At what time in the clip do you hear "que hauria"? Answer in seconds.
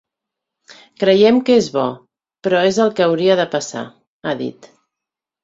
3.01-3.37